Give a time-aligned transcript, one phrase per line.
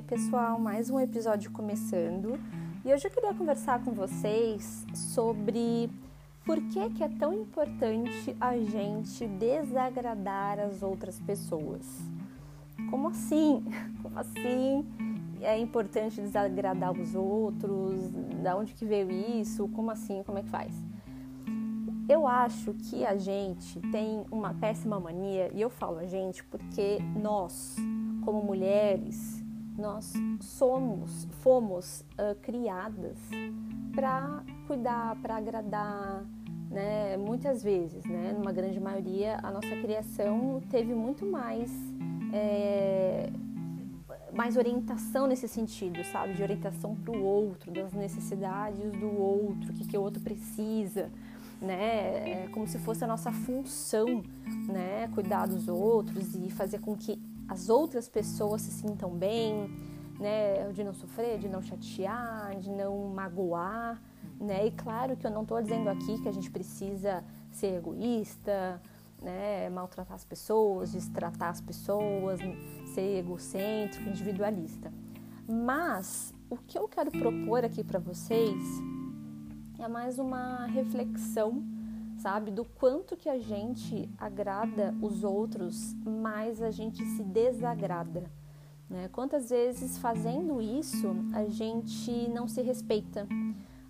[0.00, 2.40] Oi, pessoal, mais um episódio começando.
[2.82, 5.90] E hoje eu queria conversar com vocês sobre
[6.42, 11.84] por que, que é tão importante a gente desagradar as outras pessoas.
[12.88, 13.62] Como assim?
[14.02, 14.86] Como assim
[15.42, 18.00] é importante desagradar os outros?
[18.42, 19.68] Da onde que veio isso?
[19.68, 20.22] Como assim?
[20.22, 20.72] Como é que faz?
[22.08, 26.98] Eu acho que a gente tem uma péssima mania, e eu falo a gente porque
[27.20, 27.76] nós,
[28.24, 29.39] como mulheres,
[29.80, 33.18] nós somos, fomos uh, criadas
[33.94, 36.24] para cuidar, para agradar,
[36.70, 37.16] né?
[37.16, 38.32] Muitas vezes, né?
[38.36, 41.70] Numa grande maioria, a nossa criação teve muito mais
[42.32, 43.30] é,
[44.32, 46.34] mais orientação nesse sentido, sabe?
[46.34, 51.10] De orientação para o outro, das necessidades do outro, o que, que o outro precisa
[51.60, 52.44] né?
[52.44, 54.22] É como se fosse a nossa função,
[54.66, 55.08] né?
[55.14, 57.20] Cuidar dos outros e fazer com que
[57.50, 59.68] as outras pessoas se sintam bem,
[60.20, 60.70] né?
[60.72, 64.00] De não sofrer, de não chatear, de não magoar,
[64.40, 64.68] né?
[64.68, 68.80] E claro que eu não estou dizendo aqui que a gente precisa ser egoísta,
[69.20, 69.68] né?
[69.68, 72.38] Maltratar as pessoas, destratar as pessoas,
[72.94, 74.92] ser egocêntrico, individualista.
[75.48, 78.62] Mas o que eu quero propor aqui para vocês
[79.76, 81.64] é mais uma reflexão,
[82.20, 88.30] sabe, do quanto que a gente agrada os outros, mais a gente se desagrada.
[88.88, 89.08] Né?
[89.12, 93.26] Quantas vezes fazendo isso a gente não se respeita,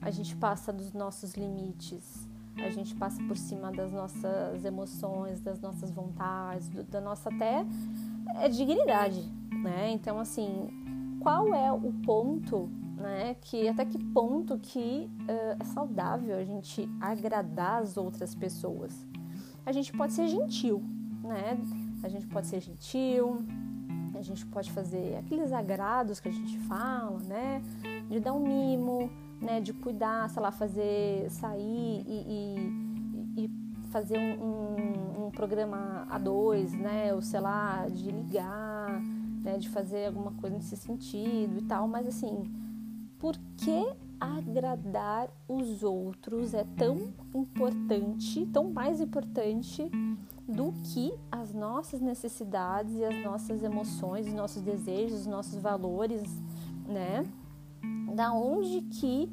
[0.00, 5.61] a gente passa dos nossos limites, a gente passa por cima das nossas emoções, das
[5.61, 7.65] nossas vontades, da nossa até
[8.37, 9.22] é, dignidade,
[9.62, 9.91] né?
[9.91, 10.69] Então assim,
[11.20, 12.69] qual é o ponto
[13.01, 13.34] né?
[13.41, 19.06] Que até que ponto que uh, é saudável a gente agradar as outras pessoas.
[19.65, 20.83] A gente pode ser gentil,
[21.23, 21.59] né?
[22.03, 23.45] A gente pode ser gentil,
[24.15, 27.62] a gente pode fazer aqueles agrados que a gente fala, né?
[28.09, 29.10] De dar um mimo,
[29.41, 29.60] né?
[29.60, 33.50] De cuidar, sei lá, fazer sair e, e, e
[33.91, 37.15] fazer um, um, um, programa a dois, né?
[37.15, 39.00] Ou sei lá, de ligar,
[39.43, 39.59] né?
[39.59, 42.50] De fazer alguma coisa nesse sentido e tal, mas assim
[43.20, 43.86] por que
[44.19, 49.91] agradar os outros é tão importante, tão mais importante
[50.48, 56.22] do que as nossas necessidades e as nossas emoções, os nossos desejos, os nossos valores,
[56.86, 57.25] né?
[58.14, 59.30] Da onde que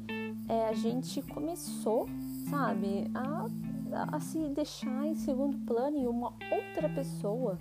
[0.48, 2.06] é, a gente começou,
[2.48, 7.58] sabe, a, a se deixar em segundo plano e uma outra pessoa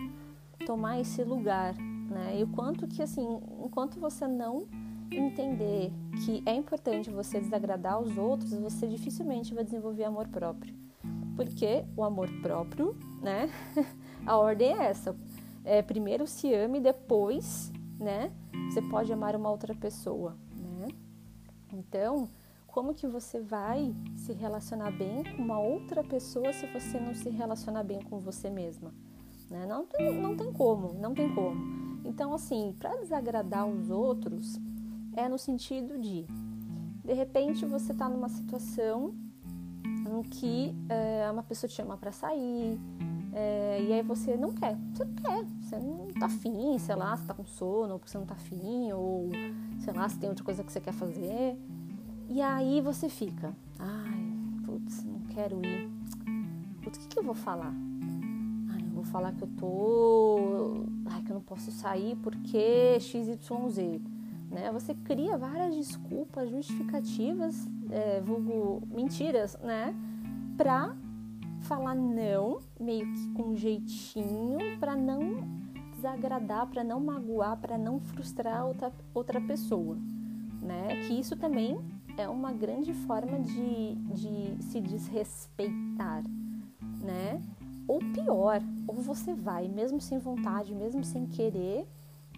[0.66, 2.40] tomar esse lugar, né?
[2.40, 4.68] E o quanto que assim, enquanto você não
[5.12, 5.92] entender
[6.26, 10.74] que é importante você desagradar os outros, você dificilmente vai desenvolver amor próprio.
[11.36, 13.50] Porque o amor próprio, né?
[14.26, 15.16] A ordem é essa.
[15.64, 18.32] É, primeiro se ame, depois, né?
[18.70, 20.88] Você pode amar uma outra pessoa, né?
[21.72, 22.30] Então,
[22.68, 27.30] como que você vai se relacionar bem com uma outra pessoa se você não se
[27.30, 28.94] relacionar bem com você mesma?
[29.50, 29.66] Né?
[29.66, 31.56] Não, tem, não tem como, não tem como.
[32.06, 34.60] Então, assim, para desagradar os outros,
[35.18, 36.26] é no sentido de,
[37.04, 39.14] de repente, você está numa situação
[39.84, 42.80] em que é, uma pessoa te chama para sair
[43.34, 47.18] é, e aí você não quer, você não quer, você não tá afim, sei lá,
[47.18, 49.30] você tá com sono, ou você não tá afim, ou
[49.80, 51.58] sei lá, se tem outra coisa que você quer fazer.
[52.30, 54.34] E aí você fica, ai,
[54.66, 55.90] putz, não quero ir.
[56.84, 57.74] Putz, o que, que eu vou falar?
[58.72, 60.86] Ai, eu vou falar que eu tô.
[61.06, 64.17] Ai, que eu não posso sair porque XYZ
[64.50, 64.72] né?
[64.72, 69.94] Você cria várias desculpas, justificativas, é, vulgo mentiras, né?
[70.58, 70.96] Pra
[71.62, 75.58] falar não, meio que com jeitinho, para não
[75.94, 79.98] desagradar, para não magoar, para não frustrar outra, outra pessoa,
[80.62, 80.96] né?
[81.08, 81.78] Que isso também
[82.18, 86.24] é uma grande forma de, de se desrespeitar,
[87.02, 87.42] né?
[87.88, 91.88] Ou pior, ou você vai, mesmo sem vontade, mesmo sem querer,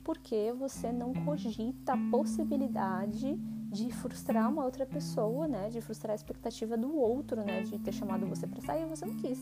[0.04, 3.36] porque você não cogita a possibilidade
[3.72, 5.69] de frustrar uma outra pessoa, né?
[5.69, 7.62] De frustrar a expectativa do outro, né?
[7.62, 9.40] De ter chamado você para sair e você não quis,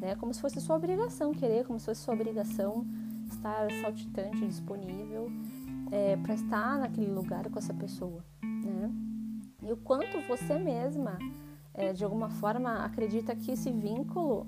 [0.00, 0.14] né?
[0.16, 2.86] Como se fosse sua obrigação querer, como se fosse sua obrigação
[3.26, 5.30] estar saltitante, disponível
[5.90, 8.90] é, para estar naquele lugar com essa pessoa, né?
[9.62, 11.18] E o quanto você mesma,
[11.74, 14.46] é, de alguma forma, acredita que esse vínculo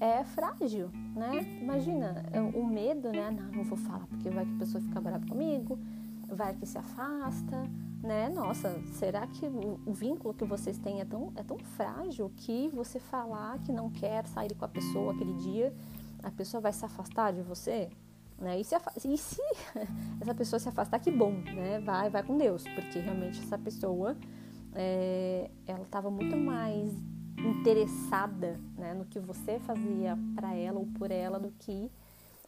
[0.00, 1.58] é frágil, né?
[1.60, 3.30] Imagina, é, o medo, né?
[3.30, 5.78] Não, não vou falar porque vai que a pessoa fica brava comigo,
[6.26, 7.68] vai que se afasta,
[8.02, 8.30] né?
[8.30, 12.98] Nossa, será que o, vínculo que vocês têm é tão, é tão frágil que você
[12.98, 15.74] falar que não quer sair com a pessoa aquele dia,
[16.22, 17.90] a pessoa vai se afastar de você?
[18.38, 18.58] Né?
[18.58, 18.74] E, se,
[19.04, 19.42] e se
[20.18, 21.78] essa pessoa se afastar, que bom, né?
[21.80, 24.16] Vai, vai com Deus, porque realmente essa pessoa
[24.74, 26.90] é, ela estava muito mais
[27.48, 31.90] interessada né, no que você fazia para ela ou por ela do que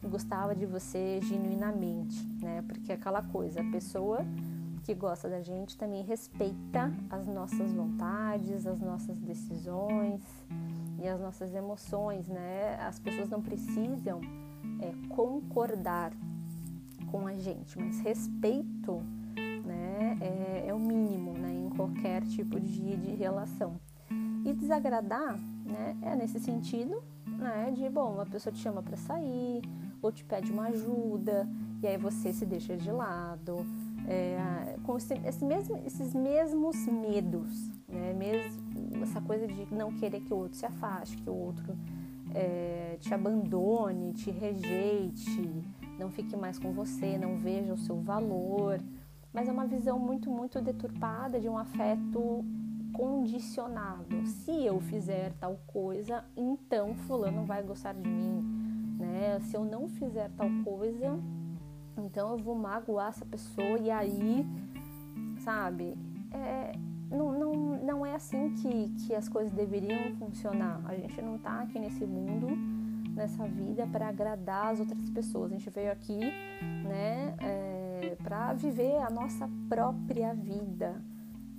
[0.02, 2.62] gostava de você genuinamente, né?
[2.62, 4.24] Porque é aquela coisa, a pessoa
[4.82, 10.20] que gosta da gente também respeita as nossas vontades, as nossas decisões
[11.00, 12.76] e as nossas emoções, né?
[12.80, 14.20] As pessoas não precisam
[14.80, 16.12] é, concordar
[17.10, 19.02] com a gente, mas respeito,
[19.64, 23.78] né, é, é o mínimo, né, em qualquer tipo de, de relação.
[24.44, 29.62] E desagradar, né, é nesse sentido, né, de bom, uma pessoa te chama para sair
[30.00, 31.48] ou te pede uma ajuda
[31.80, 33.64] e aí você se deixa de lado,
[34.08, 38.62] é, com esse, esse mesmo, esses mesmos medos, né, mesmo
[39.02, 41.76] essa coisa de não querer que o outro se afaste, que o outro
[42.34, 45.62] é, te abandone, te rejeite,
[45.98, 48.80] não fique mais com você, não veja o seu valor.
[49.32, 52.44] Mas é uma visão muito, muito deturpada de um afeto
[52.92, 54.26] condicionado.
[54.26, 58.42] Se eu fizer tal coisa, então fulano vai gostar de mim,
[58.98, 59.40] né?
[59.40, 61.18] Se eu não fizer tal coisa,
[61.96, 64.46] então eu vou magoar essa pessoa e aí,
[65.38, 65.96] sabe?
[66.30, 66.72] É,
[67.10, 67.52] não, não,
[67.82, 70.80] não é assim que, que as coisas deveriam funcionar.
[70.84, 72.48] A gente não está aqui nesse mundo,
[73.14, 75.52] nessa vida, para agradar as outras pessoas.
[75.52, 76.18] A gente veio aqui,
[76.84, 81.02] né, é, para viver a nossa própria vida.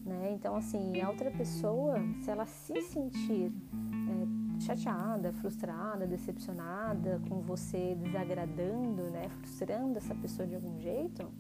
[0.06, 0.32] Né?
[0.34, 7.96] Então, assim, a outra pessoa, se ela se sentir é, chateada, frustrada, decepcionada com você,
[7.96, 11.32] desagradando, né, frustrando essa pessoa de algum jeito,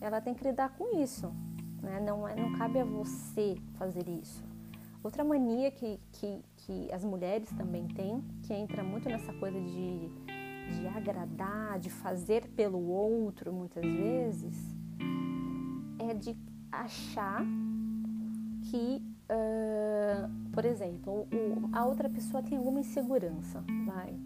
[0.00, 1.32] ela tem que lidar com isso
[1.84, 2.00] né?
[2.00, 4.42] Não, é, não cabe a você fazer isso.
[5.02, 10.08] Outra mania que, que, que as mulheres também têm, que entra muito nessa coisa de,
[10.08, 14.56] de agradar, de fazer pelo outro muitas vezes,
[15.98, 16.34] é de
[16.72, 17.44] achar
[18.74, 19.00] que,
[19.30, 24.18] uh, por exemplo, o, a outra pessoa tem alguma insegurança, vai.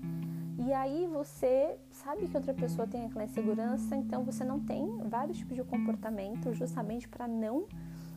[0.59, 5.37] E aí você sabe que outra pessoa tem aquela insegurança, então você não tem vários
[5.37, 7.67] tipos de comportamento justamente para não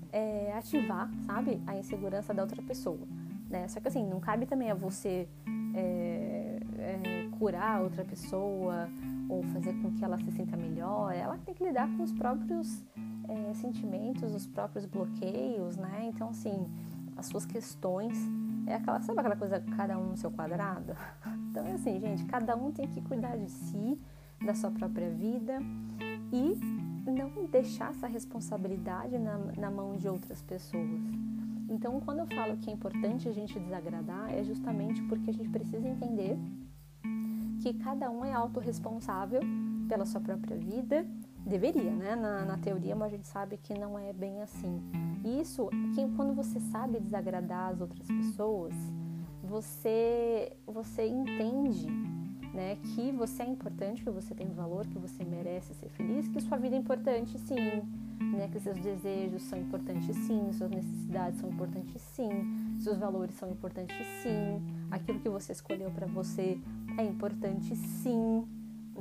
[0.10, 3.06] é, ativar, sabe, a insegurança da outra pessoa.
[3.50, 3.68] Né?
[3.68, 5.28] Só que assim, não cabe também a você
[5.75, 8.88] é, é, curar outra pessoa
[9.28, 11.13] ou fazer com que ela se sinta melhor.
[11.13, 12.86] Ela tem que lidar com os próprios
[13.31, 16.10] é, sentimentos, os próprios bloqueios, né?
[16.13, 16.68] Então, assim,
[17.16, 18.18] as suas questões
[18.68, 20.95] é aquela, sabe aquela coisa, cada um no seu quadrado?
[21.51, 24.00] Então é assim, gente, cada um tem que cuidar de si,
[24.45, 25.60] da sua própria vida
[26.31, 26.57] e
[27.12, 31.01] não deixar essa responsabilidade na, na mão de outras pessoas.
[31.69, 35.50] Então, quando eu falo que é importante a gente desagradar, é justamente porque a gente
[35.50, 36.38] precisa entender
[37.62, 39.42] que cada um é autorresponsável
[39.88, 41.06] pela sua própria vida.
[41.45, 42.15] Deveria, né?
[42.15, 44.81] Na, na teoria, mas a gente sabe que não é bem assim.
[45.23, 48.73] Isso, que quando você sabe desagradar as outras pessoas,
[49.43, 51.88] você você entende,
[52.53, 56.41] né, que você é importante, que você tem valor, que você merece ser feliz, que
[56.41, 57.55] sua vida é importante, sim,
[58.19, 62.29] né, que seus desejos são importantes, sim, suas necessidades são importantes, sim,
[62.79, 66.59] seus valores são importantes, sim, aquilo que você escolheu para você
[66.97, 68.45] é importante, sim,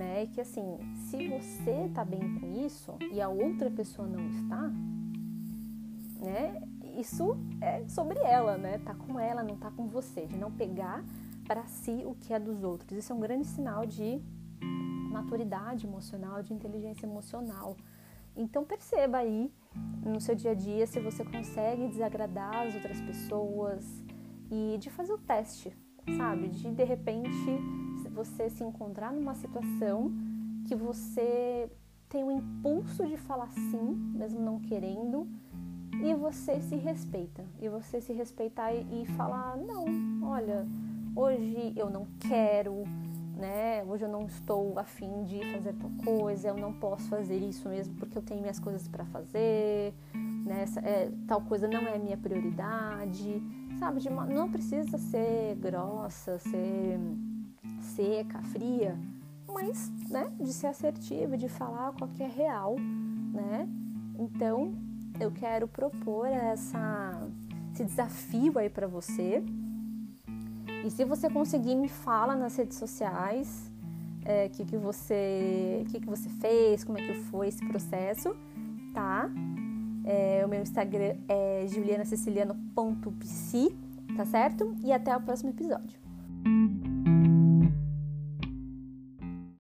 [0.01, 0.25] né?
[0.25, 0.79] E que assim,
[1.11, 4.73] se você tá bem com isso e a outra pessoa não está,
[6.19, 6.63] né?
[6.99, 8.79] Isso é sobre ela, né?
[8.79, 11.05] Tá com ela, não tá com você, de não pegar
[11.47, 12.99] para si o que é dos outros.
[12.99, 14.23] Isso é um grande sinal de
[15.13, 17.77] maturidade emocional, de inteligência emocional.
[18.35, 19.53] Então perceba aí
[20.03, 23.85] no seu dia a dia se você consegue desagradar as outras pessoas
[24.51, 25.77] e de fazer o teste,
[26.17, 26.49] sabe?
[26.49, 27.51] De de repente
[28.13, 30.13] você se encontrar numa situação
[30.67, 31.71] que você
[32.09, 35.29] tem o impulso de falar sim, mesmo não querendo,
[36.03, 37.45] e você se respeita.
[37.61, 39.85] E você se respeitar e, e falar: não,
[40.23, 40.67] olha,
[41.15, 42.85] hoje eu não quero,
[43.37, 43.85] né?
[43.85, 47.95] Hoje eu não estou afim de fazer tal coisa, eu não posso fazer isso mesmo
[47.95, 49.95] porque eu tenho minhas coisas para fazer,
[50.45, 50.63] né?
[50.63, 53.43] Essa, é, tal coisa não é minha prioridade,
[53.79, 54.01] sabe?
[54.01, 56.99] De, não precisa ser grossa, ser
[57.83, 58.97] seca, fria,
[59.49, 60.33] mas, né?
[60.41, 62.77] De ser assertiva, de falar qual que é real,
[63.33, 63.69] né?
[64.19, 64.75] Então,
[65.19, 67.29] eu quero propor essa,
[67.73, 69.43] esse desafio aí para você.
[70.85, 73.71] E se você conseguir, me fala nas redes sociais
[74.25, 78.37] o é, que, que, você, que, que você fez, como é que foi esse processo,
[78.95, 79.29] tá?
[80.05, 83.77] É, o meu Instagram é julianaceciliano.psi,
[84.17, 84.75] tá certo?
[84.83, 86.00] E até o próximo episódio.